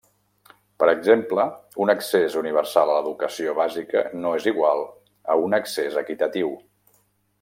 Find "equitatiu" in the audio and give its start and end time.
6.03-6.51